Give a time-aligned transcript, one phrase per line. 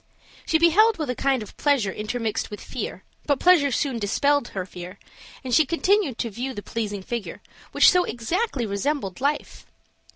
[0.47, 4.65] She beheld with a kind of pleasure intermixed with fear, but pleasure soon dispelled her
[4.65, 4.97] fear,
[5.43, 7.39] and she continued to view the pleasing figure,
[7.71, 9.67] which so exactly resembled life.